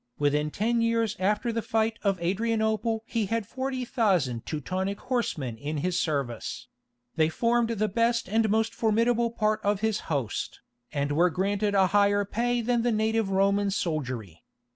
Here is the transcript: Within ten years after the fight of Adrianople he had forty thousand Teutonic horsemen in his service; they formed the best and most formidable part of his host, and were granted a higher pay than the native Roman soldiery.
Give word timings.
Within 0.17 0.49
ten 0.49 0.81
years 0.81 1.15
after 1.19 1.51
the 1.53 1.61
fight 1.61 1.99
of 2.01 2.19
Adrianople 2.23 3.03
he 3.05 3.27
had 3.27 3.45
forty 3.45 3.85
thousand 3.85 4.47
Teutonic 4.47 4.99
horsemen 4.99 5.57
in 5.59 5.77
his 5.77 5.99
service; 5.99 6.67
they 7.17 7.29
formed 7.29 7.69
the 7.69 7.87
best 7.87 8.27
and 8.27 8.49
most 8.49 8.73
formidable 8.73 9.29
part 9.29 9.61
of 9.63 9.81
his 9.81 9.99
host, 10.09 10.61
and 10.91 11.11
were 11.11 11.29
granted 11.29 11.75
a 11.75 11.85
higher 11.93 12.25
pay 12.25 12.61
than 12.61 12.81
the 12.81 12.91
native 12.91 13.29
Roman 13.29 13.69
soldiery. 13.69 14.43